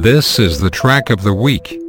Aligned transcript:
This 0.00 0.38
is 0.38 0.60
the 0.60 0.70
track 0.70 1.10
of 1.10 1.24
the 1.24 1.34
week. 1.34 1.79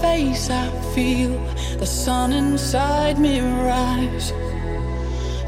face, 0.00 0.50
I 0.50 0.68
feel 0.94 1.32
the 1.78 1.86
sun 1.86 2.32
inside 2.32 3.18
me 3.18 3.40
rise. 3.40 4.32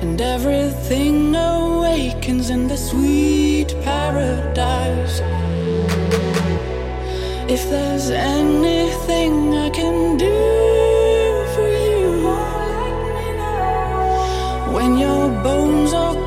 And 0.02 0.20
everything 0.20 1.34
awakens 1.34 2.50
in 2.50 2.68
the 2.68 2.76
sweet 2.76 3.74
paradise. 3.82 5.20
If 7.48 7.70
there's 7.70 8.10
anything 8.10 9.54
I 9.54 9.70
can 9.70 10.16
do 10.16 10.36
for 11.54 11.68
you, 11.90 12.26
when 14.74 14.98
your 14.98 15.28
bones 15.42 15.92
are 15.94 16.25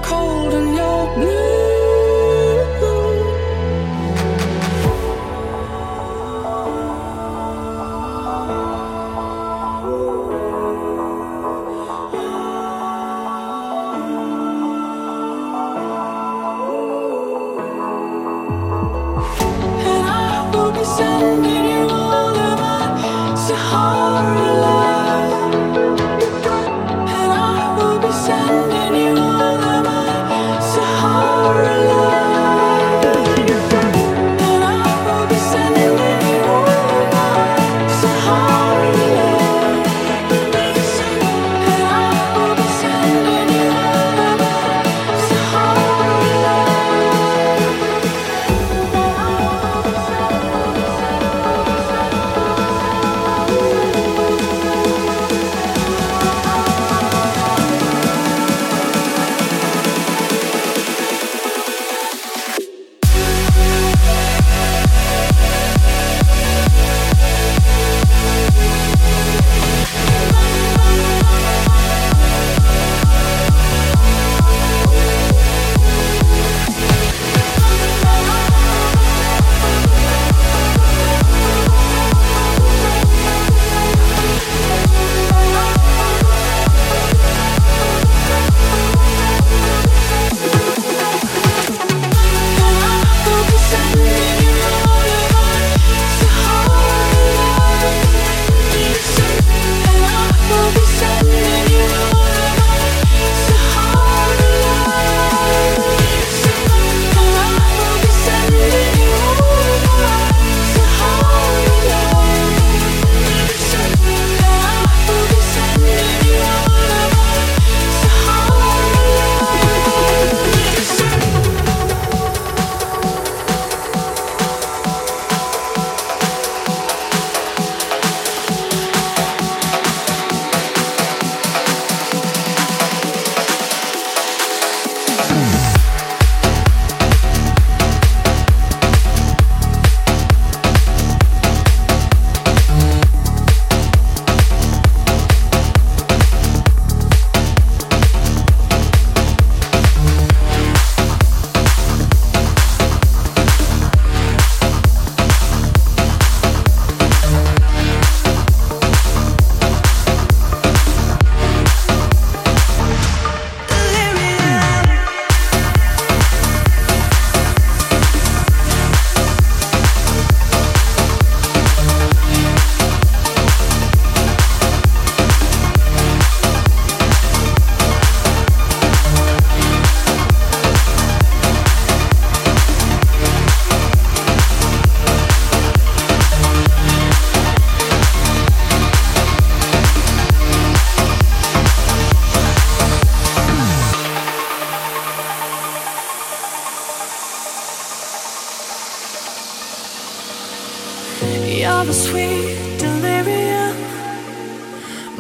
You're 201.60 201.84
the 201.84 201.94
sweet 201.94 202.56
delirium 202.80 203.76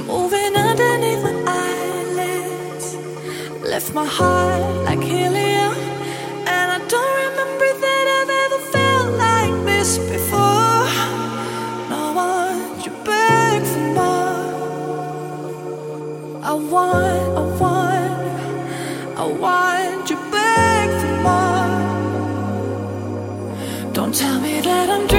moving 0.07 0.55
underneath 0.55 1.21
my 1.21 1.33
eyelids. 1.45 2.95
Left 3.61 3.93
my 3.93 4.05
heart 4.05 4.85
like 4.85 5.01
helium, 5.01 5.73
and 6.47 6.67
I 6.77 6.79
don't 6.87 7.15
remember 7.25 7.69
that 7.83 8.05
I've 8.17 8.31
ever 8.43 8.61
felt 8.71 9.09
like 9.27 9.55
this 9.65 9.97
before. 9.97 10.87
I 11.99 12.03
want 12.15 12.85
you 12.85 12.93
back 13.03 13.61
for 13.71 13.85
more. 13.99 14.41
I 16.41 16.53
want, 16.53 17.37
I 17.37 17.43
want, 17.59 19.19
I 19.19 19.25
want 19.43 20.09
you 20.09 20.17
back 20.31 20.89
for 21.01 21.13
more. 21.27 21.67
Don't 23.91 24.15
tell 24.15 24.39
me 24.39 24.61
that 24.61 24.89
I'm 24.89 25.05
dreaming. 25.07 25.18